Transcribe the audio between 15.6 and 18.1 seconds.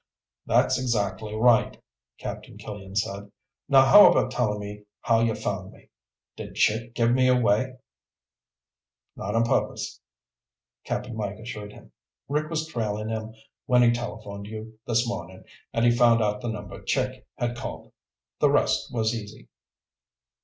and he found out the number Chick had called.